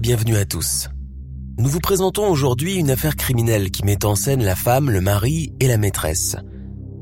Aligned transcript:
bienvenue 0.00 0.36
à 0.36 0.44
tous. 0.44 0.88
Nous 1.58 1.68
vous 1.68 1.80
présentons 1.80 2.28
aujourd'hui 2.28 2.76
une 2.76 2.90
affaire 2.90 3.16
criminelle 3.16 3.70
qui 3.70 3.84
met 3.84 4.04
en 4.04 4.14
scène 4.14 4.44
la 4.44 4.54
femme, 4.54 4.90
le 4.90 5.00
mari 5.00 5.52
et 5.58 5.66
la 5.66 5.76
maîtresse. 5.76 6.36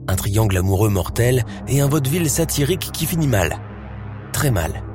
Un 0.09 0.17
triangle 0.17 0.57
amoureux 0.57 0.89
mortel 0.89 1.45
et 1.69 1.81
un 1.81 1.89
vaudeville 1.89 2.31
satirique 2.31 2.91
qui 2.93 3.05
finit 3.05 3.27
mal. 3.27 3.59
Très 4.33 4.51
mal. 4.51 4.86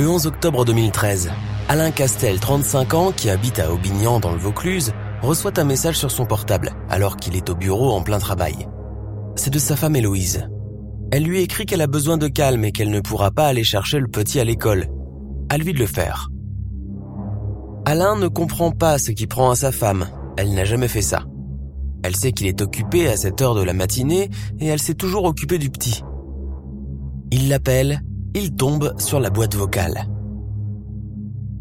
Le 0.00 0.08
11 0.08 0.28
octobre 0.28 0.64
2013, 0.64 1.30
Alain 1.68 1.90
Castel, 1.90 2.40
35 2.40 2.94
ans, 2.94 3.12
qui 3.12 3.28
habite 3.28 3.58
à 3.58 3.70
Aubignan 3.70 4.18
dans 4.18 4.32
le 4.32 4.38
Vaucluse, 4.38 4.94
reçoit 5.20 5.60
un 5.60 5.64
message 5.64 5.96
sur 5.96 6.10
son 6.10 6.24
portable 6.24 6.72
alors 6.88 7.18
qu'il 7.18 7.36
est 7.36 7.50
au 7.50 7.54
bureau 7.54 7.92
en 7.92 8.00
plein 8.00 8.18
travail. 8.18 8.66
C'est 9.36 9.52
de 9.52 9.58
sa 9.58 9.76
femme 9.76 9.96
Héloïse. 9.96 10.48
Elle 11.12 11.24
lui 11.24 11.42
écrit 11.42 11.66
qu'elle 11.66 11.82
a 11.82 11.86
besoin 11.86 12.16
de 12.16 12.28
calme 12.28 12.64
et 12.64 12.72
qu'elle 12.72 12.88
ne 12.88 13.00
pourra 13.00 13.30
pas 13.30 13.46
aller 13.46 13.62
chercher 13.62 13.98
le 13.98 14.08
petit 14.08 14.40
à 14.40 14.44
l'école. 14.44 14.86
À 15.50 15.58
lui 15.58 15.74
de 15.74 15.78
le 15.78 15.86
faire. 15.86 16.30
Alain 17.84 18.16
ne 18.16 18.28
comprend 18.28 18.70
pas 18.70 18.96
ce 18.96 19.10
qui 19.10 19.26
prend 19.26 19.50
à 19.50 19.54
sa 19.54 19.70
femme. 19.70 20.06
Elle 20.38 20.54
n'a 20.54 20.64
jamais 20.64 20.88
fait 20.88 21.02
ça. 21.02 21.26
Elle 22.02 22.16
sait 22.16 22.32
qu'il 22.32 22.46
est 22.46 22.62
occupé 22.62 23.06
à 23.06 23.18
cette 23.18 23.42
heure 23.42 23.54
de 23.54 23.62
la 23.62 23.74
matinée 23.74 24.30
et 24.60 24.66
elle 24.66 24.80
s'est 24.80 24.94
toujours 24.94 25.24
occupée 25.24 25.58
du 25.58 25.68
petit. 25.68 26.02
Il 27.32 27.50
l'appelle, 27.50 28.00
il 28.34 28.54
tombe 28.54 28.94
sur 28.98 29.20
la 29.20 29.30
boîte 29.30 29.54
vocale. 29.54 30.06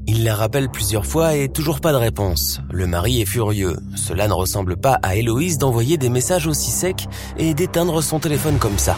Il 0.07 0.23
la 0.23 0.35
rappelle 0.35 0.69
plusieurs 0.69 1.05
fois 1.05 1.35
et 1.35 1.49
toujours 1.49 1.81
pas 1.81 1.91
de 1.91 1.97
réponse. 1.97 2.61
Le 2.71 2.87
mari 2.87 3.21
est 3.21 3.25
furieux. 3.25 3.77
Cela 3.95 4.27
ne 4.27 4.33
ressemble 4.33 4.77
pas 4.77 4.99
à 5.03 5.15
Héloïse 5.15 5.57
d'envoyer 5.57 5.97
des 5.97 6.09
messages 6.09 6.47
aussi 6.47 6.71
secs 6.71 7.07
et 7.37 7.53
d'éteindre 7.53 8.01
son 8.01 8.19
téléphone 8.19 8.57
comme 8.57 8.77
ça. 8.77 8.97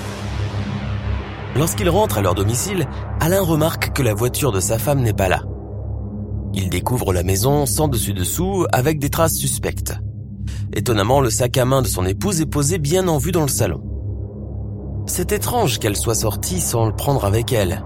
Lorsqu'il 1.55 1.89
rentre 1.89 2.17
à 2.17 2.22
leur 2.22 2.33
domicile, 2.33 2.88
Alain 3.20 3.42
remarque 3.42 3.92
que 3.93 4.04
la 4.04 4.14
voiture 4.14 4.54
de 4.54 4.61
sa 4.61 4.80
femme 4.80 5.02
n'est 5.02 5.14
pas 5.14 5.27
là. 5.27 5.43
Il 6.54 6.70
découvre 6.70 7.14
la 7.14 7.23
maison 7.23 7.65
sans 7.65 7.87
dessus-dessous 7.87 8.65
avec 8.71 8.99
des 8.99 9.10
traces 9.10 9.36
suspectes. 9.36 9.93
Étonnamment, 10.73 11.20
le 11.20 11.30
sac 11.30 11.58
à 11.58 11.65
main 11.65 11.81
de 11.81 11.87
son 11.87 12.05
épouse 12.05 12.39
est 12.42 12.45
posé 12.45 12.77
bien 12.77 13.08
en 13.10 13.17
vue 13.17 13.33
dans 13.33 13.42
le 13.42 13.49
salon. 13.49 13.91
C'est 15.06 15.32
étrange 15.32 15.80
qu'elle 15.80 15.98
soit 15.98 16.16
sortie 16.16 16.62
sans 16.62 16.86
le 16.86 16.95
prendre 16.95 17.26
avec 17.26 17.52
elle. 17.52 17.84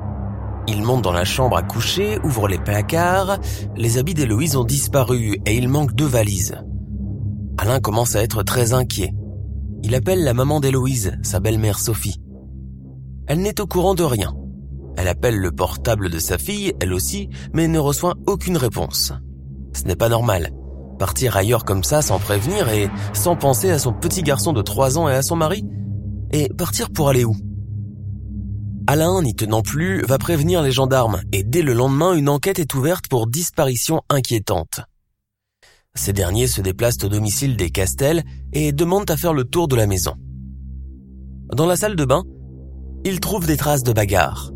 Il 0.67 0.83
monte 0.83 1.03
dans 1.03 1.11
la 1.11 1.25
chambre 1.25 1.57
à 1.57 1.63
coucher, 1.63 2.19
ouvre 2.23 2.47
les 2.47 2.57
placards, 2.57 3.37
les 3.75 3.97
habits 3.97 4.13
d'Héloïse 4.13 4.55
ont 4.55 4.63
disparu 4.63 5.39
et 5.45 5.55
il 5.55 5.69
manque 5.69 5.93
deux 5.93 6.07
valises. 6.07 6.55
Alain 7.57 7.79
commence 7.79 8.15
à 8.15 8.23
être 8.23 8.43
très 8.43 8.73
inquiet. 8.73 9.13
Il 9.83 9.95
appelle 9.95 10.23
la 10.23 10.33
maman 10.33 10.59
d'Héloïse, 10.59 11.17
sa 11.21 11.39
belle-mère 11.39 11.79
Sophie. 11.79 12.19
Elle 13.27 13.41
n'est 13.41 13.61
au 13.61 13.67
courant 13.67 13.95
de 13.95 14.03
rien. 14.03 14.35
Elle 14.97 15.07
appelle 15.07 15.37
le 15.37 15.51
portable 15.51 16.09
de 16.09 16.19
sa 16.19 16.37
fille, 16.37 16.73
elle 16.81 16.93
aussi, 16.93 17.29
mais 17.53 17.67
ne 17.67 17.79
reçoit 17.79 18.15
aucune 18.27 18.57
réponse. 18.57 19.13
Ce 19.73 19.83
n'est 19.83 19.95
pas 19.95 20.09
normal. 20.09 20.51
Partir 20.99 21.35
ailleurs 21.37 21.65
comme 21.65 21.83
ça 21.83 22.01
sans 22.01 22.19
prévenir 22.19 22.69
et 22.69 22.89
sans 23.13 23.35
penser 23.35 23.69
à 23.69 23.79
son 23.79 23.93
petit 23.93 24.23
garçon 24.23 24.53
de 24.53 24.61
3 24.61 24.97
ans 24.97 25.09
et 25.09 25.13
à 25.13 25.21
son 25.21 25.35
mari 25.35 25.65
Et 26.37 26.49
partir 26.49 26.89
pour 26.89 27.07
aller 27.07 27.23
où? 27.23 27.33
Alain, 28.87 29.21
n'y 29.21 29.33
tenant 29.35 29.61
plus, 29.61 30.01
va 30.01 30.17
prévenir 30.17 30.61
les 30.61 30.73
gendarmes 30.73 31.21
et 31.31 31.45
dès 31.45 31.61
le 31.61 31.71
lendemain, 31.71 32.13
une 32.13 32.27
enquête 32.27 32.59
est 32.59 32.73
ouverte 32.73 33.07
pour 33.07 33.27
disparition 33.27 34.01
inquiétante. 34.09 34.81
Ces 35.93 36.11
derniers 36.11 36.47
se 36.47 36.59
déplacent 36.59 37.01
au 37.05 37.07
domicile 37.07 37.55
des 37.55 37.69
Castels 37.69 38.25
et 38.51 38.73
demandent 38.73 39.09
à 39.09 39.15
faire 39.15 39.33
le 39.33 39.45
tour 39.45 39.69
de 39.69 39.77
la 39.77 39.87
maison. 39.87 40.15
Dans 41.55 41.67
la 41.67 41.77
salle 41.77 41.95
de 41.95 42.03
bain, 42.03 42.25
ils 43.05 43.21
trouvent 43.21 43.47
des 43.47 43.55
traces 43.55 43.83
de 43.83 43.93
bagarre. 43.93 44.51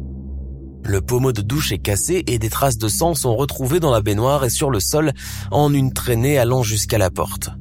Le 0.84 1.00
pommeau 1.00 1.31
de 1.31 1.41
douche 1.41 1.72
est 1.72 1.78
cassé 1.78 2.25
et 2.28 2.39
des 2.39 2.50
traces 2.50 2.78
de 2.78 2.89
sang 2.89 3.16
sont 3.16 3.38
retrouvées 3.38 3.79
dans 3.79 3.91
la 3.91 4.01
baignoire 4.01 4.44
et 4.44 4.50
sur 4.50 4.69
le 4.69 4.81
sol 4.81 5.13
en 5.50 5.73
une 5.73 5.94
traînée 5.94 6.38
allant 6.39 6.62
jusqu'à 6.62 6.97
la 6.97 7.09
porte. 7.09 7.51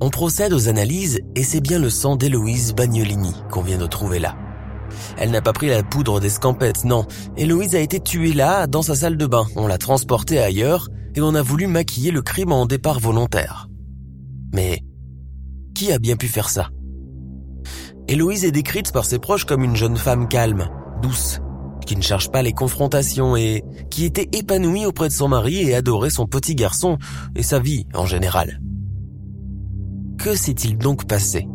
On 0.00 0.10
procède 0.10 0.52
aux 0.52 0.68
analyses 0.68 1.20
et 1.34 1.42
c'est 1.42 1.60
bien 1.60 1.80
le 1.80 1.90
sang 1.90 2.14
d'Héloïse 2.14 2.72
Bagnolini 2.72 3.34
qu'on 3.50 3.62
vient 3.62 3.78
de 3.78 3.86
trouver 3.86 4.20
là. 4.20 4.36
Elle 5.16 5.32
n'a 5.32 5.42
pas 5.42 5.52
pris 5.52 5.66
la 5.66 5.82
poudre 5.82 6.20
d'escampette, 6.20 6.84
non. 6.84 7.04
Héloïse 7.36 7.74
a 7.74 7.80
été 7.80 7.98
tuée 7.98 8.32
là, 8.32 8.68
dans 8.68 8.82
sa 8.82 8.94
salle 8.94 9.16
de 9.16 9.26
bain. 9.26 9.46
On 9.56 9.66
l'a 9.66 9.76
transportée 9.76 10.38
ailleurs 10.38 10.88
et 11.16 11.20
on 11.20 11.34
a 11.34 11.42
voulu 11.42 11.66
maquiller 11.66 12.12
le 12.12 12.22
crime 12.22 12.52
en 12.52 12.64
départ 12.64 13.00
volontaire. 13.00 13.68
Mais 14.54 14.84
qui 15.74 15.90
a 15.90 15.98
bien 15.98 16.16
pu 16.16 16.28
faire 16.28 16.48
ça? 16.48 16.70
Héloïse 18.06 18.44
est 18.44 18.52
décrite 18.52 18.92
par 18.92 19.04
ses 19.04 19.18
proches 19.18 19.44
comme 19.44 19.64
une 19.64 19.76
jeune 19.76 19.96
femme 19.96 20.28
calme, 20.28 20.68
douce, 21.02 21.40
qui 21.86 21.96
ne 21.96 22.02
cherche 22.02 22.30
pas 22.30 22.42
les 22.42 22.52
confrontations 22.52 23.36
et 23.36 23.64
qui 23.90 24.04
était 24.04 24.28
épanouie 24.32 24.86
auprès 24.86 25.08
de 25.08 25.12
son 25.12 25.26
mari 25.26 25.56
et 25.56 25.74
adorait 25.74 26.10
son 26.10 26.26
petit 26.26 26.54
garçon 26.54 26.98
et 27.34 27.42
sa 27.42 27.58
vie 27.58 27.86
en 27.94 28.06
général. 28.06 28.60
Que 30.18 30.34
s'est-il 30.34 30.76
donc 30.76 31.06
passé? 31.06 31.46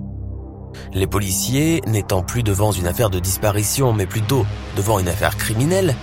Les 0.93 1.05
policiers, 1.05 1.81
n'étant 1.85 2.23
plus 2.23 2.43
devant 2.43 2.71
une 2.71 2.87
affaire 2.87 3.09
de 3.09 3.19
disparition 3.19 3.91
mais 3.91 4.05
plutôt 4.05 4.45
devant 4.77 4.99
une 4.99 5.09
affaire 5.09 5.35
criminelle, 5.35 5.95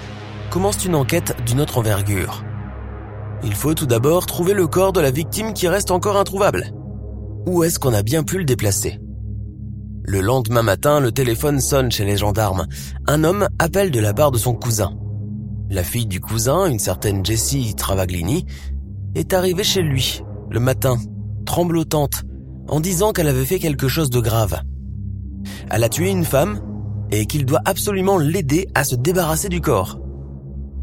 commencent 0.51 0.85
une 0.85 0.95
enquête 0.95 1.35
d'une 1.47 1.61
autre 1.61 1.79
envergure. 1.79 2.45
Il 3.43 3.55
faut 3.55 3.73
tout 3.73 3.87
d'abord 3.87 4.27
trouver 4.27 4.53
le 4.53 4.67
corps 4.67 4.93
de 4.93 5.01
la 5.01 5.11
victime 5.11 5.55
qui 5.55 5.69
reste 5.69 5.91
encore 5.91 6.19
introuvable. 6.19 6.73
Où 7.47 7.65
est-ce 7.65 7.79
qu'on 7.79 7.95
a 7.95 8.03
bien 8.03 8.25
pu 8.25 8.37
le 8.37 8.45
déplacer? 8.45 9.01
Le 10.05 10.21
lendemain 10.21 10.63
matin, 10.63 11.01
le 11.01 11.13
téléphone 11.13 11.61
sonne 11.61 11.91
chez 11.91 12.05
les 12.05 12.19
gendarmes. 12.19 12.67
Un 13.07 13.25
homme 13.25 13.49
appelle 13.59 13.91
de 13.91 14.01
la 14.01 14.13
part 14.13 14.33
de 14.33 14.39
son 14.39 14.53
cousin. 14.53 14.93
La 15.71 15.83
fille 15.83 16.07
du 16.07 16.21
cousin, 16.21 16.67
une 16.67 16.79
certaine 16.79 17.25
Jessie 17.25 17.75
Travaglini, 17.75 18.45
est 19.15 19.33
arrivée 19.33 19.65
chez 19.65 19.81
lui, 19.81 20.21
le 20.51 20.61
matin, 20.61 20.99
tremblotante, 21.47 22.25
en 22.71 22.81
disant 22.81 23.13
qu'elle 23.13 23.29
avait 23.29 23.45
fait 23.45 23.59
quelque 23.59 23.89
chose 23.89 24.11
de 24.11 24.21
grave. 24.21 24.63
Elle 25.71 25.85
a 25.85 25.89
tué 25.89 26.09
une 26.09 26.25
femme 26.25 26.61
et 27.11 27.27
qu'il 27.27 27.45
doit 27.45 27.61
absolument 27.65 28.17
l'aider 28.17 28.69
à 28.75 28.85
se 28.85 28.95
débarrasser 28.95 29.49
du 29.49 29.61
corps. 29.61 30.01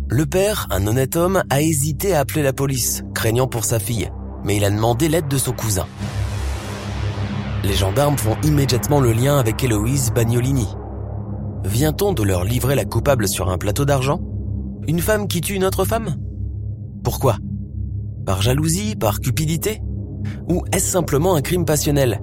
Le 0.10 0.26
père, 0.26 0.68
un 0.70 0.86
honnête 0.86 1.16
homme, 1.16 1.44
a 1.50 1.62
hésité 1.62 2.14
à 2.14 2.20
appeler 2.20 2.44
la 2.44 2.54
police, 2.54 3.04
craignant 3.16 3.48
pour 3.48 3.64
sa 3.64 3.80
fille, 3.80 4.10
mais 4.44 4.58
il 4.58 4.66
a 4.66 4.70
demandé 4.70 5.08
l'aide 5.08 5.28
de 5.30 5.38
son 5.38 5.54
cousin. 5.54 5.88
Les 7.64 7.74
gendarmes 7.74 8.18
font 8.18 8.38
immédiatement 8.44 9.00
le 9.00 9.14
lien 9.14 9.38
avec 9.38 9.64
Héloïse 9.64 10.12
Bagnolini. 10.12 10.68
Vient-on 11.66 12.14
de 12.14 12.24
leur 12.24 12.44
livrer 12.44 12.76
la 12.76 12.86
coupable 12.86 13.28
sur 13.28 13.50
un 13.50 13.58
plateau 13.58 13.86
d'argent? 13.86 14.22
Une 14.88 15.00
femme 15.00 15.28
qui 15.28 15.42
tue 15.42 15.56
une 15.56 15.66
autre 15.66 15.86
femme? 15.86 16.16
Pourquoi? 17.04 17.38
Par 18.26 18.42
jalousie 18.42 18.96
Par 18.96 19.20
cupidité? 19.20 19.82
Ou 20.50 20.64
est-ce 20.72 20.92
simplement 20.92 21.36
un 21.36 21.42
crime 21.42 21.66
passionnel? 21.66 22.22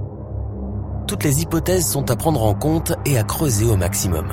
Toutes 1.07 1.25
les 1.25 1.43
hypothèses 1.43 1.87
sont 1.87 2.11
à 2.11 2.17
prendre 2.17 2.43
en 2.43 2.55
compte 2.55 2.95
et 3.05 3.19
à 3.19 3.25
creuser 3.25 3.67
au 3.67 3.77
maximum. 3.77 4.33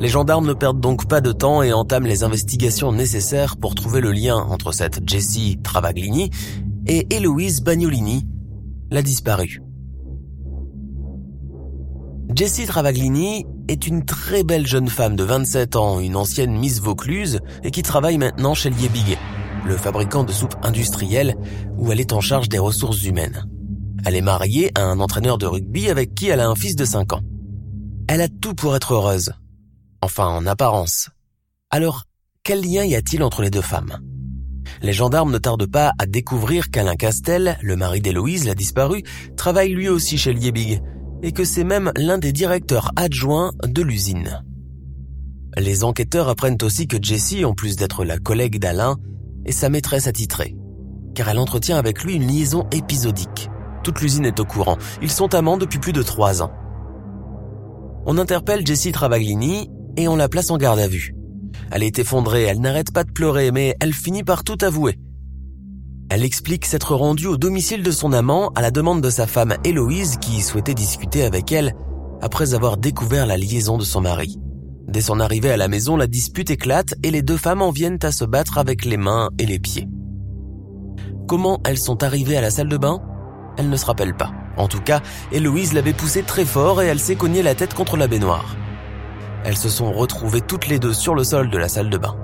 Les 0.00 0.08
gendarmes 0.08 0.46
ne 0.46 0.52
perdent 0.52 0.80
donc 0.80 1.06
pas 1.06 1.20
de 1.20 1.32
temps 1.32 1.62
et 1.62 1.72
entament 1.72 2.06
les 2.06 2.22
investigations 2.22 2.92
nécessaires 2.92 3.56
pour 3.56 3.74
trouver 3.74 4.00
le 4.00 4.12
lien 4.12 4.36
entre 4.36 4.72
cette 4.72 5.08
Jessie 5.08 5.58
Travaglini 5.62 6.30
et 6.86 7.06
Héloïse 7.14 7.62
Bagnolini, 7.62 8.26
la 8.90 9.02
disparue. 9.02 9.62
Jessie 12.34 12.66
Travaglini 12.66 13.46
est 13.68 13.86
une 13.86 14.04
très 14.04 14.42
belle 14.42 14.66
jeune 14.66 14.88
femme 14.88 15.16
de 15.16 15.24
27 15.24 15.76
ans, 15.76 16.00
une 16.00 16.16
ancienne 16.16 16.56
Miss 16.56 16.80
Vaucluse 16.80 17.40
et 17.62 17.70
qui 17.70 17.82
travaille 17.82 18.18
maintenant 18.18 18.54
chez 18.54 18.70
Liebig, 18.70 19.16
le 19.68 19.76
fabricant 19.76 20.24
de 20.24 20.32
soupe 20.32 20.56
industrielle 20.62 21.36
où 21.76 21.92
elle 21.92 22.00
est 22.00 22.12
en 22.12 22.20
charge 22.20 22.48
des 22.48 22.58
ressources 22.58 23.04
humaines. 23.04 23.46
Elle 24.04 24.16
est 24.16 24.22
mariée 24.22 24.72
à 24.74 24.82
un 24.82 24.98
entraîneur 24.98 25.38
de 25.38 25.46
rugby 25.46 25.90
avec 25.90 26.14
qui 26.14 26.28
elle 26.28 26.40
a 26.40 26.48
un 26.48 26.54
fils 26.54 26.74
de 26.74 26.84
5 26.84 27.12
ans. 27.12 27.22
Elle 28.08 28.22
a 28.22 28.28
tout 28.28 28.54
pour 28.54 28.74
être 28.74 28.94
heureuse. 28.94 29.32
Enfin, 30.00 30.26
en 30.26 30.46
apparence. 30.46 31.10
Alors, 31.70 32.04
quel 32.42 32.62
lien 32.62 32.84
y 32.84 32.94
a-t-il 32.94 33.22
entre 33.22 33.42
les 33.42 33.50
deux 33.50 33.60
femmes? 33.60 33.98
Les 34.80 34.92
gendarmes 34.92 35.32
ne 35.32 35.38
tardent 35.38 35.70
pas 35.70 35.92
à 35.98 36.06
découvrir 36.06 36.70
qu'Alain 36.70 36.96
Castel, 36.96 37.58
le 37.62 37.76
mari 37.76 38.00
d'Héloïse, 38.00 38.46
l'a 38.46 38.54
disparu, 38.54 39.02
travaille 39.36 39.72
lui 39.72 39.88
aussi 39.88 40.16
chez 40.16 40.32
Liebig, 40.32 40.80
et 41.22 41.32
que 41.32 41.44
c'est 41.44 41.64
même 41.64 41.92
l'un 41.96 42.18
des 42.18 42.32
directeurs 42.32 42.92
adjoints 42.96 43.52
de 43.64 43.82
l'usine. 43.82 44.42
Les 45.56 45.84
enquêteurs 45.84 46.28
apprennent 46.28 46.58
aussi 46.62 46.86
que 46.86 47.02
Jessie, 47.02 47.44
en 47.44 47.54
plus 47.54 47.76
d'être 47.76 48.04
la 48.04 48.18
collègue 48.18 48.58
d'Alain, 48.58 48.96
est 49.48 49.52
sa 49.52 49.68
maîtresse 49.68 50.06
attitrée, 50.06 50.54
car 51.14 51.28
elle 51.28 51.38
entretient 51.38 51.76
avec 51.76 52.04
lui 52.04 52.14
une 52.14 52.26
liaison 52.26 52.66
épisodique. 52.70 53.50
Toute 53.82 54.00
l'usine 54.00 54.26
est 54.26 54.38
au 54.38 54.44
courant, 54.44 54.78
ils 55.02 55.10
sont 55.10 55.34
amants 55.34 55.56
depuis 55.56 55.78
plus 55.78 55.92
de 55.92 56.02
trois 56.02 56.42
ans. 56.42 56.52
On 58.06 58.18
interpelle 58.18 58.66
Jessie 58.66 58.92
Travaglini 58.92 59.70
et 59.96 60.06
on 60.08 60.16
la 60.16 60.28
place 60.28 60.50
en 60.50 60.56
garde 60.56 60.78
à 60.78 60.88
vue. 60.88 61.14
Elle 61.70 61.82
est 61.82 61.98
effondrée, 61.98 62.42
elle 62.42 62.60
n'arrête 62.60 62.92
pas 62.92 63.04
de 63.04 63.10
pleurer, 63.10 63.50
mais 63.50 63.74
elle 63.80 63.92
finit 63.92 64.24
par 64.24 64.44
tout 64.44 64.58
avouer. 64.62 64.98
Elle 66.10 66.24
explique 66.24 66.64
s'être 66.64 66.94
rendue 66.94 67.26
au 67.26 67.36
domicile 67.36 67.82
de 67.82 67.90
son 67.90 68.12
amant 68.12 68.48
à 68.54 68.62
la 68.62 68.70
demande 68.70 69.02
de 69.02 69.10
sa 69.10 69.26
femme 69.26 69.54
Héloïse 69.64 70.16
qui 70.18 70.40
souhaitait 70.40 70.74
discuter 70.74 71.24
avec 71.24 71.52
elle 71.52 71.74
après 72.22 72.54
avoir 72.54 72.78
découvert 72.78 73.26
la 73.26 73.36
liaison 73.36 73.76
de 73.76 73.84
son 73.84 74.00
mari. 74.00 74.38
Dès 74.88 75.02
son 75.02 75.20
arrivée 75.20 75.50
à 75.50 75.58
la 75.58 75.68
maison, 75.68 75.96
la 75.96 76.06
dispute 76.06 76.50
éclate 76.50 76.94
et 77.02 77.10
les 77.10 77.20
deux 77.20 77.36
femmes 77.36 77.60
en 77.60 77.70
viennent 77.70 77.98
à 78.02 78.10
se 78.10 78.24
battre 78.24 78.56
avec 78.56 78.86
les 78.86 78.96
mains 78.96 79.28
et 79.38 79.44
les 79.44 79.58
pieds. 79.58 79.86
Comment 81.26 81.60
elles 81.66 81.78
sont 81.78 82.02
arrivées 82.02 82.38
à 82.38 82.40
la 82.40 82.50
salle 82.50 82.70
de 82.70 82.78
bain? 82.78 83.02
Elle 83.58 83.68
ne 83.68 83.76
se 83.76 83.84
rappelle 83.84 84.16
pas. 84.16 84.32
En 84.56 84.66
tout 84.66 84.80
cas, 84.80 85.02
Héloïse 85.30 85.74
l'avait 85.74 85.92
poussée 85.92 86.22
très 86.22 86.46
fort 86.46 86.80
et 86.80 86.86
elle 86.86 87.00
s'est 87.00 87.16
cognée 87.16 87.42
la 87.42 87.54
tête 87.54 87.74
contre 87.74 87.98
la 87.98 88.08
baignoire. 88.08 88.56
Elles 89.44 89.58
se 89.58 89.68
sont 89.68 89.92
retrouvées 89.92 90.40
toutes 90.40 90.68
les 90.68 90.78
deux 90.78 90.94
sur 90.94 91.14
le 91.14 91.22
sol 91.22 91.50
de 91.50 91.58
la 91.58 91.68
salle 91.68 91.90
de 91.90 91.98
bain. 91.98 92.16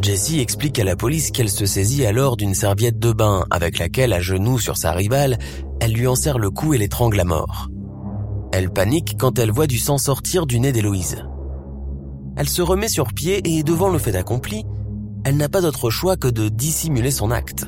Jessie 0.00 0.40
explique 0.40 0.78
à 0.78 0.84
la 0.84 0.96
police 0.96 1.32
qu'elle 1.32 1.50
se 1.50 1.66
saisit 1.66 2.06
alors 2.06 2.36
d'une 2.36 2.54
serviette 2.54 3.00
de 3.00 3.12
bain 3.12 3.44
avec 3.50 3.78
laquelle, 3.78 4.12
à 4.12 4.20
genoux 4.20 4.60
sur 4.60 4.76
sa 4.76 4.92
rivale, 4.92 5.38
elle 5.80 5.92
lui 5.92 6.06
enserre 6.06 6.38
le 6.38 6.50
cou 6.50 6.72
et 6.72 6.78
l'étrangle 6.78 7.18
à 7.18 7.24
mort. 7.24 7.68
Elle 8.52 8.70
panique 8.70 9.16
quand 9.18 9.38
elle 9.38 9.50
voit 9.50 9.66
du 9.66 9.78
sang 9.78 9.96
sortir 9.96 10.44
du 10.46 10.60
nez 10.60 10.72
d'Héloïse. 10.72 11.24
Elle 12.36 12.48
se 12.48 12.60
remet 12.60 12.88
sur 12.88 13.14
pied 13.14 13.40
et 13.44 13.62
devant 13.62 13.88
le 13.88 13.98
fait 13.98 14.14
accompli, 14.14 14.66
elle 15.24 15.38
n'a 15.38 15.48
pas 15.48 15.62
d'autre 15.62 15.88
choix 15.88 16.16
que 16.16 16.28
de 16.28 16.50
dissimuler 16.50 17.10
son 17.10 17.30
acte. 17.30 17.66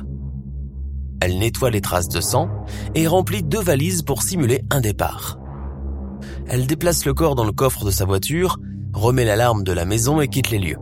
Elle 1.21 1.39
nettoie 1.39 1.71
les 1.71 1.81
traces 1.81 2.09
de 2.09 2.21
sang 2.21 2.49
et 2.93 3.07
remplit 3.07 3.41
deux 3.41 3.61
valises 3.61 4.03
pour 4.03 4.21
simuler 4.21 4.61
un 4.69 4.81
départ. 4.81 5.39
Elle 6.47 6.67
déplace 6.67 7.05
le 7.05 7.15
corps 7.15 7.33
dans 7.33 7.45
le 7.45 7.51
coffre 7.51 7.83
de 7.83 7.91
sa 7.91 8.05
voiture, 8.05 8.59
remet 8.93 9.25
l'alarme 9.25 9.63
de 9.63 9.71
la 9.71 9.85
maison 9.85 10.21
et 10.21 10.27
quitte 10.27 10.51
les 10.51 10.59
lieux. 10.59 10.77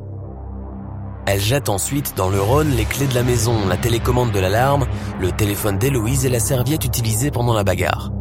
Elle 1.25 1.39
jette 1.39 1.69
ensuite 1.69 2.17
dans 2.17 2.29
le 2.29 2.41
Rhône 2.41 2.71
les 2.71 2.83
clés 2.83 3.07
de 3.07 3.15
la 3.15 3.23
maison, 3.23 3.67
la 3.69 3.77
télécommande 3.77 4.33
de 4.33 4.39
l'alarme, 4.39 4.85
le 5.21 5.31
téléphone 5.31 5.77
d'Héloïse 5.77 6.25
et 6.25 6.29
la 6.29 6.41
serviette 6.41 6.83
utilisée 6.83 7.31
pendant 7.31 7.53
la 7.53 7.63
bagarre. 7.63 8.11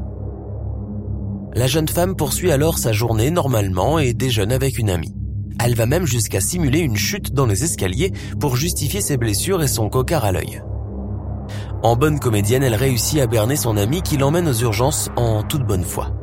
La 1.55 1.67
jeune 1.67 1.89
femme 1.89 2.17
poursuit 2.17 2.51
alors 2.51 2.79
sa 2.79 2.93
journée 2.93 3.31
normalement 3.31 3.99
et 3.99 4.15
déjeune 4.15 4.53
avec 4.53 4.79
une 4.79 4.89
amie. 4.89 5.15
Elle 5.63 5.75
va 5.75 5.85
même 5.85 6.07
jusqu'à 6.07 6.41
simuler 6.41 6.79
une 6.79 6.97
chute 6.97 7.35
dans 7.35 7.45
les 7.45 7.63
escaliers 7.63 8.11
pour 8.41 8.57
justifier 8.57 9.03
ses 9.03 9.19
blessures 9.19 9.63
et 9.63 9.69
son 9.69 9.91
cocard 9.91 10.25
à 10.25 10.33
l'œil. 10.33 10.63
En 11.83 11.95
bonne 11.95 12.21
comédienne, 12.21 12.63
elle 12.63 12.75
réussit 12.75 13.21
à 13.21 13.27
berner 13.27 13.57
son 13.57 13.77
amie 13.77 14.01
qui 14.01 14.17
l'emmène 14.17 14.49
aux 14.49 14.55
urgences 14.55 15.11
en 15.17 15.43
toute 15.43 15.67
bonne 15.67 15.85
foi. 15.85 16.17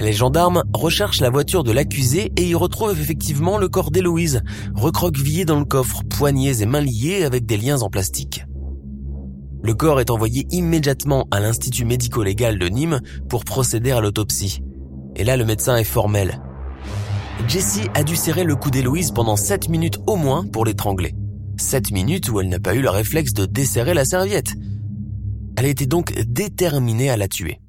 Les 0.00 0.12
gendarmes 0.12 0.64
recherchent 0.72 1.20
la 1.20 1.30
voiture 1.30 1.62
de 1.62 1.70
l'accusé 1.70 2.32
et 2.36 2.46
y 2.48 2.54
retrouvent 2.56 3.00
effectivement 3.00 3.56
le 3.56 3.68
corps 3.68 3.92
d'Héloïse, 3.92 4.42
recroquevillé 4.74 5.44
dans 5.44 5.60
le 5.60 5.64
coffre, 5.64 6.02
poignets 6.08 6.60
et 6.60 6.66
mains 6.66 6.80
liés 6.80 7.22
avec 7.22 7.46
des 7.46 7.56
liens 7.56 7.82
en 7.82 7.88
plastique. 7.88 8.44
Le 9.62 9.74
corps 9.74 10.00
est 10.00 10.10
envoyé 10.10 10.46
immédiatement 10.50 11.26
à 11.30 11.40
l'Institut 11.40 11.84
médico-légal 11.84 12.58
de 12.58 12.68
Nîmes 12.68 13.00
pour 13.28 13.44
procéder 13.44 13.90
à 13.90 14.00
l'autopsie. 14.00 14.62
Et 15.16 15.24
là, 15.24 15.36
le 15.36 15.44
médecin 15.44 15.76
est 15.76 15.84
formel. 15.84 16.40
Jessie 17.46 17.88
a 17.94 18.02
dû 18.02 18.16
serrer 18.16 18.44
le 18.44 18.56
cou 18.56 18.70
d'Héloïse 18.70 19.10
pendant 19.10 19.36
7 19.36 19.68
minutes 19.68 19.98
au 20.06 20.16
moins 20.16 20.46
pour 20.46 20.64
l'étrangler. 20.64 21.14
7 21.58 21.90
minutes 21.90 22.30
où 22.30 22.40
elle 22.40 22.48
n'a 22.48 22.58
pas 22.58 22.74
eu 22.74 22.80
le 22.80 22.90
réflexe 22.90 23.34
de 23.34 23.44
desserrer 23.44 23.92
la 23.92 24.04
serviette. 24.04 24.54
Elle 25.56 25.66
était 25.66 25.86
donc 25.86 26.14
déterminée 26.26 27.10
à 27.10 27.16
la 27.18 27.28
tuer. 27.28 27.60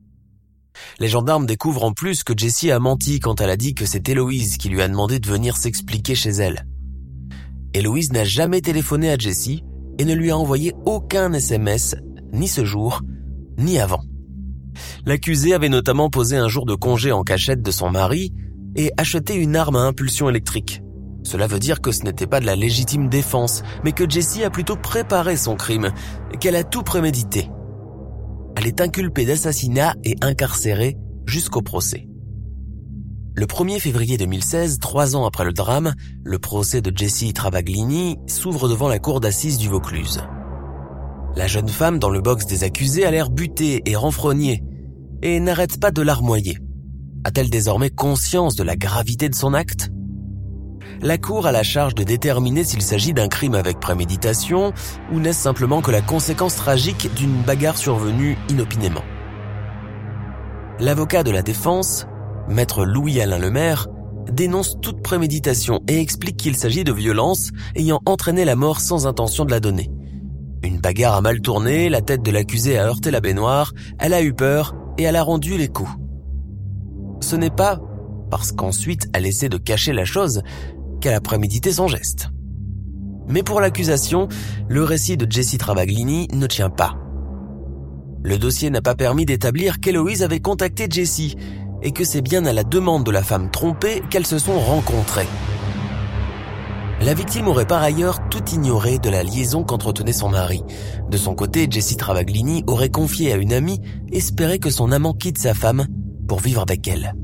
Les 0.99 1.09
gendarmes 1.09 1.45
découvrent 1.45 1.83
en 1.83 1.91
plus 1.91 2.23
que 2.23 2.33
Jessie 2.37 2.71
a 2.71 2.79
menti 2.79 3.19
quand 3.19 3.41
elle 3.41 3.49
a 3.49 3.57
dit 3.57 3.73
que 3.73 3.85
c'est 3.85 4.07
Héloïse 4.07 4.57
qui 4.57 4.69
lui 4.69 4.81
a 4.81 4.87
demandé 4.87 5.19
de 5.19 5.27
venir 5.27 5.57
s'expliquer 5.57 6.15
chez 6.15 6.29
elle. 6.29 6.65
Héloïse 7.73 8.13
n'a 8.13 8.23
jamais 8.23 8.61
téléphoné 8.61 9.09
à 9.09 9.17
Jessie 9.17 9.63
et 10.01 10.06
ne 10.06 10.15
lui 10.15 10.31
a 10.31 10.38
envoyé 10.38 10.74
aucun 10.88 11.31
SMS, 11.31 11.95
ni 12.33 12.48
ce 12.48 12.65
jour, 12.65 13.03
ni 13.59 13.77
avant. 13.77 14.01
L'accusé 15.06 15.53
avait 15.53 15.69
notamment 15.69 16.09
posé 16.09 16.38
un 16.38 16.48
jour 16.48 16.65
de 16.65 16.74
congé 16.74 17.12
en 17.12 17.21
cachette 17.21 17.62
de 17.62 17.69
son 17.69 17.92
mari 17.92 18.33
et 18.75 18.92
acheté 18.98 19.36
une 19.36 19.56
arme 19.56 19.75
à 19.75 19.81
impulsion 19.81 20.27
électrique. 20.27 20.81
Cela 21.24 21.45
veut 21.45 21.59
dire 21.59 21.81
que 21.81 21.92
ce 21.92 22.01
n'était 22.01 22.25
pas 22.25 22.39
de 22.39 22.48
la 22.48 22.56
légitime 22.56 23.09
défense, 23.09 23.62
mais 23.83 23.92
que 23.92 24.09
Jessie 24.09 24.44
a 24.44 24.50
plutôt 24.50 24.75
préparé 24.75 25.38
son 25.38 25.56
crime, 25.56 25.92
qu'elle 26.39 26.56
a 26.56 26.63
tout 26.63 26.81
prémédité. 26.81 27.51
Elle 28.56 28.65
est 28.65 28.81
inculpée 28.81 29.25
d'assassinat 29.25 29.94
et 30.04 30.15
incarcérée 30.24 30.97
jusqu'au 31.27 31.62
procès. 31.62 32.07
Le 33.33 33.45
1er 33.45 33.80
février 33.80 34.18
2016, 34.18 34.80
trois 34.80 35.16
ans 35.16 35.25
après 35.25 35.45
le 35.45 35.54
drame, 35.54 35.94
le 36.22 36.38
procès 36.38 36.81
de 36.81 36.92
Jessie 36.94 37.31
Travaglini 37.31 38.18
s'ouvre 38.28 38.68
devant 38.68 38.89
la 38.89 39.00
cour 39.00 39.22
d'assises 39.22 39.57
du 39.57 39.69
Vaucluse. 39.69 40.22
La 41.38 41.48
jeune 41.48 41.69
femme 41.69 41.98
dans 41.98 42.10
le 42.10 42.19
box 42.19 42.45
des 42.45 42.66
accusés 42.66 43.06
a 43.06 43.12
l'air 43.12 43.30
butée 43.30 43.83
et 43.86 43.95
renfrognée 43.95 44.66
et 45.21 45.40
n'arrête 45.40 45.80
pas 45.80 45.92
de 45.92 46.02
larmoyer. 46.02 46.57
A-t-elle 47.23 47.50
désormais 47.50 47.90
conscience 47.90 48.57
de 48.57 48.64
la 48.64 48.76
gravité 48.76 49.30
de 49.30 49.35
son 49.35 49.54
acte? 49.54 49.92
La 51.02 51.18
Cour 51.18 51.47
a 51.47 51.54
la 51.54 51.64
charge 51.64 51.95
de 51.95 52.04
déterminer 52.04 52.66
s'il 52.66 52.81
s'agit 52.81 53.14
d'un 53.14 53.30
crime 53.30 53.56
avec 53.56 53.80
préméditation 53.80 54.73
ou 55.14 55.21
n'est-ce 55.21 55.40
simplement 55.40 55.81
que 55.81 55.92
la 55.92 56.02
conséquence 56.02 56.57
tragique 56.57 57.09
d'une 57.16 57.44
bagarre 57.44 57.78
survenue 57.78 58.38
inopinément. 58.50 59.04
L'avocat 60.80 61.23
de 61.23 61.31
la 61.31 61.44
défense, 61.44 62.07
maître 62.48 62.86
Louis-Alain 62.86 63.40
Lemaire, 63.40 63.88
dénonce 64.31 64.78
toute 64.81 65.02
préméditation 65.02 65.81
et 65.88 66.00
explique 66.00 66.38
qu'il 66.38 66.56
s'agit 66.56 66.83
de 66.83 66.94
violences 66.94 67.52
ayant 67.76 68.02
entraîné 68.06 68.45
la 68.45 68.56
mort 68.56 68.80
sans 68.80 69.07
intention 69.07 69.45
de 69.45 69.52
la 69.52 69.60
donner. 69.60 69.90
Une 70.64 70.80
bagarre 70.80 71.16
a 71.16 71.21
mal 71.21 71.42
tourné, 71.42 71.90
la 71.90 72.02
tête 72.02 72.21
de 72.21 72.31
l'accusé 72.31 72.78
a 72.78 72.86
heurté 72.86 73.10
la 73.10 73.19
baignoire, 73.19 73.74
elle 74.00 74.14
a 74.14 74.21
eu 74.21 74.33
peur 74.33 74.76
et 74.98 75.04
elle 75.04 75.16
a 75.16 75.24
rendu 75.24 75.57
les 75.57 75.68
coups. 75.68 75.92
Ce 77.19 77.36
n'est 77.36 77.50
pas 77.50 77.80
parce 78.30 78.52
qu'ensuite 78.52 79.10
elle 79.14 79.26
essaie 79.26 79.50
de 79.50 79.57
cacher 79.57 79.94
la 79.94 80.06
chose 80.06 80.42
qu'elle 81.02 81.16
a 81.16 81.21
prémédité 81.21 81.71
son 81.71 81.88
geste. 81.88 82.30
Mais 83.28 83.44
pour 83.44 83.62
l'accusation, 83.62 84.28
le 84.68 84.83
récit 84.83 85.18
de 85.18 85.30
Jessie 85.30 85.57
Travaglini 85.57 86.28
ne 86.33 86.48
tient 86.48 86.69
pas. 86.69 86.95
Le 88.24 88.38
dossier 88.38 88.69
n'a 88.69 88.81
pas 88.81 88.95
permis 88.95 89.26
d'établir 89.26 89.80
qu'Héloïse 89.80 90.21
avait 90.21 90.40
contacté 90.40 90.88
Jessie 90.90 91.36
et 91.81 91.92
que 91.92 92.04
c'est 92.04 92.21
bien 92.21 92.45
à 92.45 92.54
la 92.54 92.64
demande 92.64 93.04
de 93.04 93.11
la 93.11 93.23
femme 93.23 93.50
trompée 93.50 94.02
qu'elles 94.09 94.28
se 94.28 94.40
sont 94.40 94.59
rencontrées. 94.59 95.28
La 97.02 97.16
victime 97.16 97.47
aurait 97.47 97.66
par 97.66 97.81
ailleurs 97.81 98.30
tout 98.30 98.47
ignoré 98.54 99.00
de 99.00 99.09
la 99.09 99.23
liaison 99.23 99.64
qu'entretenait 99.64 100.14
son 100.14 100.30
mari. 100.30 100.64
De 101.09 101.18
son 101.18 101.33
côté, 101.33 101.68
Jessie 101.69 101.97
Travaglini 101.97 102.64
aurait 102.68 102.90
confié 102.92 103.33
à 103.33 103.38
une 103.38 103.54
amie 103.54 103.81
espérer 104.11 104.59
que 104.59 104.69
son 104.69 104.92
amant 104.92 105.14
quitte 105.14 105.40
sa 105.40 105.56
femme 105.56 105.88
pour 106.28 106.40
vivre 106.40 106.61
avec 106.61 106.88
elle. 106.88 107.16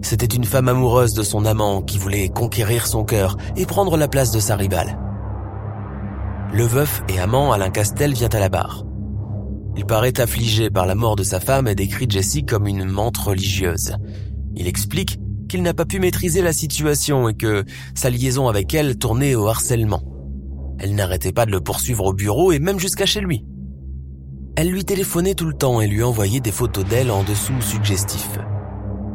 C'était 0.00 0.26
une 0.26 0.44
femme 0.44 0.68
amoureuse 0.68 1.12
de 1.12 1.22
son 1.22 1.44
amant 1.44 1.82
qui 1.82 1.98
voulait 1.98 2.30
conquérir 2.30 2.86
son 2.86 3.04
cœur 3.04 3.36
et 3.56 3.66
prendre 3.66 3.98
la 3.98 4.08
place 4.08 4.30
de 4.30 4.40
sa 4.40 4.56
rivale. 4.56 4.98
Le 6.54 6.64
veuf 6.64 7.02
et 7.08 7.20
amant 7.20 7.52
Alain 7.52 7.68
Castel 7.68 8.14
vient 8.14 8.30
à 8.30 8.40
la 8.40 8.48
barre. 8.48 8.87
Il 9.78 9.86
paraît 9.86 10.20
affligé 10.20 10.70
par 10.70 10.86
la 10.86 10.96
mort 10.96 11.14
de 11.14 11.22
sa 11.22 11.38
femme 11.38 11.68
et 11.68 11.76
décrit 11.76 12.10
Jessie 12.10 12.44
comme 12.44 12.66
une 12.66 12.84
mente 12.84 13.16
religieuse. 13.16 13.94
Il 14.56 14.66
explique 14.66 15.20
qu'il 15.48 15.62
n'a 15.62 15.72
pas 15.72 15.84
pu 15.84 16.00
maîtriser 16.00 16.42
la 16.42 16.52
situation 16.52 17.28
et 17.28 17.34
que 17.34 17.64
sa 17.94 18.10
liaison 18.10 18.48
avec 18.48 18.74
elle 18.74 18.98
tournait 18.98 19.36
au 19.36 19.46
harcèlement. 19.46 20.02
Elle 20.80 20.96
n'arrêtait 20.96 21.30
pas 21.30 21.46
de 21.46 21.52
le 21.52 21.60
poursuivre 21.60 22.06
au 22.06 22.12
bureau 22.12 22.50
et 22.50 22.58
même 22.58 22.80
jusqu'à 22.80 23.06
chez 23.06 23.20
lui. 23.20 23.46
Elle 24.56 24.68
lui 24.68 24.84
téléphonait 24.84 25.36
tout 25.36 25.46
le 25.46 25.54
temps 25.54 25.80
et 25.80 25.86
lui 25.86 26.02
envoyait 26.02 26.40
des 26.40 26.50
photos 26.50 26.84
d'elle 26.84 27.12
en 27.12 27.22
dessous 27.22 27.62
suggestifs. 27.62 28.40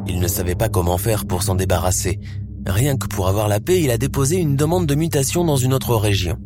Il 0.06 0.18
ne 0.18 0.28
savait 0.28 0.54
pas 0.54 0.70
comment 0.70 0.96
faire 0.96 1.26
pour 1.26 1.42
s'en 1.42 1.56
débarrasser. 1.56 2.20
Rien 2.64 2.96
que 2.96 3.06
pour 3.06 3.28
avoir 3.28 3.48
la 3.48 3.60
paix, 3.60 3.82
il 3.82 3.90
a 3.90 3.98
déposé 3.98 4.38
une 4.38 4.56
demande 4.56 4.86
de 4.86 4.94
mutation 4.94 5.44
dans 5.44 5.56
une 5.56 5.74
autre 5.74 5.94
région. 5.94 6.38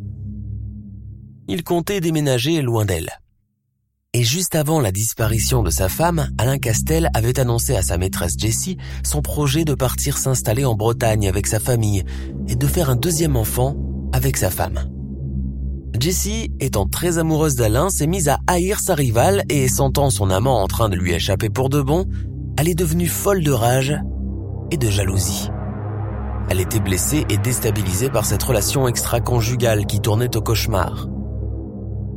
Il 1.47 1.63
comptait 1.63 2.01
déménager 2.01 2.61
loin 2.61 2.83
d'elle. 2.83 3.09
Et 4.19 4.23
juste 4.25 4.55
avant 4.55 4.81
la 4.81 4.91
disparition 4.91 5.63
de 5.63 5.69
sa 5.69 5.87
femme, 5.87 6.27
Alain 6.37 6.57
Castel 6.57 7.09
avait 7.13 7.39
annoncé 7.39 7.77
à 7.77 7.81
sa 7.81 7.97
maîtresse 7.97 8.35
Jessie 8.37 8.75
son 9.01 9.21
projet 9.21 9.63
de 9.63 9.73
partir 9.73 10.17
s'installer 10.17 10.65
en 10.65 10.75
Bretagne 10.75 11.29
avec 11.29 11.47
sa 11.47 11.61
famille 11.61 12.03
et 12.49 12.57
de 12.57 12.67
faire 12.67 12.89
un 12.89 12.97
deuxième 12.97 13.37
enfant 13.37 13.77
avec 14.11 14.35
sa 14.35 14.49
femme. 14.49 14.89
Jessie, 15.97 16.51
étant 16.59 16.85
très 16.85 17.17
amoureuse 17.17 17.55
d'Alain, 17.55 17.89
s'est 17.89 18.07
mise 18.07 18.27
à 18.27 18.39
haïr 18.45 18.81
sa 18.81 18.93
rivale 18.93 19.45
et 19.47 19.69
sentant 19.69 20.09
son 20.09 20.31
amant 20.31 20.61
en 20.61 20.67
train 20.67 20.89
de 20.89 20.97
lui 20.97 21.13
échapper 21.13 21.49
pour 21.49 21.69
de 21.69 21.81
bon, 21.81 22.05
elle 22.57 22.67
est 22.67 22.75
devenue 22.75 23.07
folle 23.07 23.41
de 23.41 23.51
rage 23.51 23.97
et 24.69 24.75
de 24.75 24.89
jalousie. 24.89 25.47
Elle 26.49 26.59
était 26.59 26.81
blessée 26.81 27.25
et 27.29 27.37
déstabilisée 27.37 28.09
par 28.09 28.25
cette 28.25 28.43
relation 28.43 28.85
extra-conjugale 28.85 29.85
qui 29.85 30.01
tournait 30.01 30.35
au 30.35 30.41
cauchemar. 30.41 31.07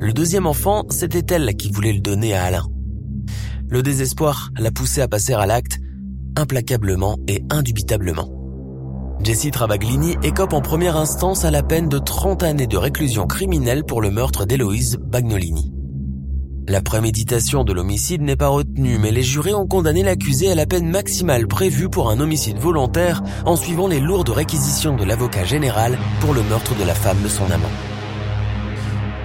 Le 0.02 0.12
deuxième 0.12 0.48
enfant, 0.48 0.82
c'était 0.90 1.32
elle 1.32 1.54
qui 1.54 1.70
voulait 1.70 1.92
le 1.92 2.00
donner 2.00 2.34
à 2.34 2.42
Alain. 2.42 2.66
Le 3.68 3.84
désespoir 3.84 4.50
l'a 4.58 4.72
poussée 4.72 5.00
à 5.00 5.06
passer 5.06 5.32
à 5.32 5.46
l'acte, 5.46 5.78
implacablement 6.36 7.18
et 7.28 7.44
indubitablement. 7.50 8.28
Jessie 9.22 9.52
Travaglini 9.52 10.16
écope 10.24 10.54
en 10.54 10.60
première 10.60 10.96
instance 10.96 11.44
à 11.44 11.52
la 11.52 11.62
peine 11.62 11.88
de 11.88 12.00
30 12.00 12.42
années 12.42 12.66
de 12.66 12.76
réclusion 12.76 13.28
criminelle 13.28 13.84
pour 13.84 14.02
le 14.02 14.10
meurtre 14.10 14.44
d'Héloïse 14.44 14.98
Bagnolini. 15.00 15.72
La 16.66 16.82
préméditation 16.82 17.62
de 17.62 17.72
l'homicide 17.72 18.22
n'est 18.22 18.34
pas 18.34 18.48
retenue, 18.48 18.98
mais 18.98 19.12
les 19.12 19.22
jurés 19.22 19.54
ont 19.54 19.68
condamné 19.68 20.02
l'accusé 20.02 20.50
à 20.50 20.56
la 20.56 20.66
peine 20.66 20.90
maximale 20.90 21.46
prévue 21.46 21.88
pour 21.88 22.10
un 22.10 22.18
homicide 22.18 22.58
volontaire 22.58 23.22
en 23.46 23.54
suivant 23.54 23.86
les 23.86 24.00
lourdes 24.00 24.30
réquisitions 24.30 24.96
de 24.96 25.04
l'avocat 25.04 25.44
général 25.44 25.96
pour 26.18 26.34
le 26.34 26.42
meurtre 26.42 26.76
de 26.76 26.82
la 26.82 26.94
femme 26.94 27.22
de 27.22 27.28
son 27.28 27.44
amant. 27.44 27.91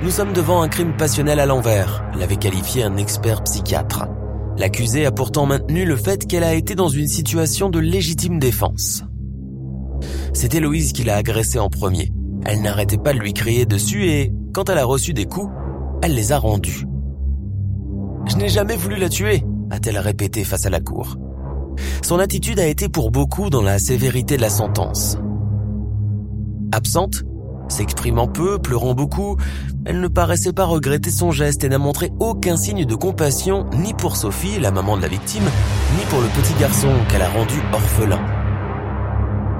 Nous 0.03 0.11
sommes 0.11 0.33
devant 0.33 0.61
un 0.61 0.67
crime 0.67 0.95
passionnel 0.95 1.39
à 1.39 1.47
l'envers, 1.47 2.03
l'avait 2.15 2.35
qualifié 2.37 2.83
un 2.83 2.97
expert 2.97 3.43
psychiatre. 3.43 4.05
L'accusé 4.55 5.07
a 5.07 5.11
pourtant 5.11 5.47
maintenu 5.47 5.85
le 5.85 5.95
fait 5.95 6.27
qu'elle 6.27 6.43
a 6.43 6.53
été 6.53 6.75
dans 6.75 6.87
une 6.87 7.07
situation 7.07 7.69
de 7.71 7.79
légitime 7.79 8.37
défense. 8.37 9.03
C'est 10.33 10.53
Héloïse 10.53 10.93
qui 10.93 11.03
l'a 11.03 11.15
agressée 11.15 11.57
en 11.57 11.69
premier. 11.69 12.11
Elle 12.45 12.61
n'arrêtait 12.61 12.99
pas 12.99 13.11
de 13.11 13.17
lui 13.17 13.33
crier 13.33 13.65
dessus 13.65 14.07
et, 14.07 14.31
quand 14.53 14.69
elle 14.69 14.77
a 14.77 14.85
reçu 14.85 15.13
des 15.13 15.25
coups, 15.25 15.51
elle 16.03 16.13
les 16.13 16.31
a 16.31 16.37
rendus. 16.37 16.85
Je 18.27 18.35
n'ai 18.35 18.49
jamais 18.49 18.75
voulu 18.75 18.97
la 18.97 19.09
tuer, 19.09 19.43
a-t-elle 19.71 19.97
répété 19.97 20.43
face 20.43 20.67
à 20.67 20.69
la 20.69 20.79
cour. 20.79 21.17
Son 22.03 22.19
attitude 22.19 22.59
a 22.59 22.67
été 22.67 22.87
pour 22.87 23.09
beaucoup 23.09 23.49
dans 23.49 23.63
la 23.63 23.79
sévérité 23.79 24.37
de 24.37 24.41
la 24.41 24.49
sentence. 24.49 25.17
Absente, 26.71 27.23
S'exprimant 27.69 28.27
peu, 28.27 28.59
pleurant 28.59 28.93
beaucoup, 28.93 29.37
elle 29.85 29.99
ne 29.99 30.07
paraissait 30.07 30.53
pas 30.53 30.65
regretter 30.65 31.11
son 31.11 31.31
geste 31.31 31.63
et 31.63 31.69
n'a 31.69 31.77
montré 31.77 32.11
aucun 32.19 32.55
signe 32.55 32.85
de 32.85 32.95
compassion 32.95 33.65
ni 33.83 33.93
pour 33.93 34.15
Sophie, 34.15 34.59
la 34.59 34.71
maman 34.71 34.97
de 34.97 35.01
la 35.01 35.07
victime, 35.07 35.43
ni 35.97 36.05
pour 36.05 36.21
le 36.21 36.27
petit 36.27 36.53
garçon 36.59 36.89
qu'elle 37.09 37.21
a 37.21 37.29
rendu 37.29 37.55
orphelin. 37.73 38.19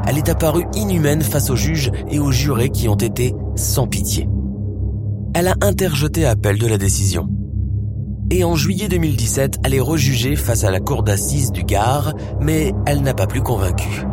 Elle 0.08 0.18
est 0.18 0.30
apparue 0.30 0.66
inhumaine 0.74 1.22
face 1.22 1.50
aux 1.50 1.58
juges 1.58 1.92
et 2.10 2.20
aux 2.20 2.32
jurés 2.32 2.70
qui 2.70 2.88
ont 2.88 2.96
été 2.96 3.36
sans 3.56 3.88
pitié. 3.88 4.30
Elle 5.34 5.50
a 5.50 5.56
interjeté 5.62 6.26
appel 6.26 6.58
de 6.58 6.68
la 6.68 6.78
décision. 6.78 7.28
Et 8.30 8.44
en 8.44 8.56
juillet 8.56 8.88
2017, 8.88 9.60
elle 9.64 9.74
est 9.74 9.80
rejugée 9.80 10.36
face 10.36 10.64
à 10.64 10.72
la 10.72 10.80
cour 10.80 11.04
d'assises 11.04 11.52
du 11.52 11.64
Gard, 11.64 12.14
mais 12.42 12.74
elle 12.86 13.02
n'a 13.02 13.14
pas 13.14 13.28
plus 13.28 13.42
convaincu. 13.42 14.06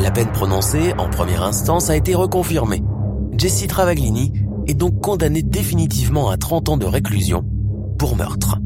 La 0.00 0.10
peine 0.10 0.32
prononcée, 0.32 0.94
en 0.96 1.10
première 1.10 1.42
instance, 1.42 1.90
a 1.90 1.96
été 1.96 2.14
reconfirmée. 2.14 2.82
Jessie 3.36 3.66
Travaglini 3.66 4.32
est 4.66 4.74
donc 4.74 4.98
condamnée 5.02 5.42
définitivement 5.42 6.30
à 6.30 6.38
30 6.38 6.70
ans 6.70 6.76
de 6.78 6.86
réclusion 6.86 7.44
pour 7.98 8.16
meurtre. 8.16 8.56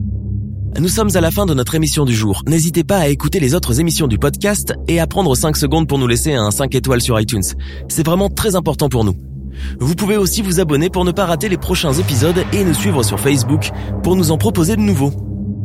Nous 0.78 0.88
sommes 0.88 1.10
à 1.14 1.20
la 1.20 1.32
fin 1.32 1.44
de 1.44 1.52
notre 1.52 1.74
émission 1.74 2.04
du 2.04 2.14
jour. 2.14 2.42
N'hésitez 2.46 2.84
pas 2.84 2.98
à 2.98 3.08
écouter 3.08 3.40
les 3.40 3.54
autres 3.56 3.80
émissions 3.80 4.06
du 4.06 4.16
podcast 4.16 4.74
et 4.86 5.00
à 5.00 5.08
prendre 5.08 5.34
5 5.34 5.56
secondes 5.56 5.88
pour 5.88 5.98
nous 5.98 6.06
laisser 6.06 6.34
un 6.34 6.52
5 6.52 6.72
étoiles 6.76 7.00
sur 7.00 7.18
iTunes. 7.20 7.42
C'est 7.88 8.06
vraiment 8.06 8.28
très 8.28 8.54
important 8.54 8.88
pour 8.88 9.04
nous. 9.04 9.16
Vous 9.80 9.96
pouvez 9.96 10.16
aussi 10.16 10.40
vous 10.40 10.60
abonner 10.60 10.88
pour 10.88 11.04
ne 11.04 11.12
pas 11.12 11.26
rater 11.26 11.48
les 11.48 11.58
prochains 11.58 11.94
épisodes 11.94 12.44
et 12.52 12.62
nous 12.62 12.74
suivre 12.74 13.02
sur 13.02 13.18
Facebook 13.18 13.70
pour 14.04 14.14
nous 14.14 14.30
en 14.30 14.38
proposer 14.38 14.76
de 14.76 14.82
nouveaux. 14.82 15.12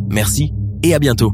Merci 0.10 0.52
et 0.82 0.96
à 0.96 1.00
bientôt. 1.00 1.34